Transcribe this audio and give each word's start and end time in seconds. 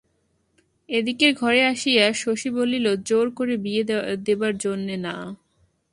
এদিকের 0.89 1.31
ঘরে 1.33 1.61
আসিয়া 1.65 2.05
শশী 2.13 2.49
বলিল, 2.49 2.85
জোর 3.05 3.27
করে 3.31 3.55
বিয়ে 3.57 3.83
দেবার 4.25 4.53
জন্যে, 4.57 4.95
না? 4.97 5.15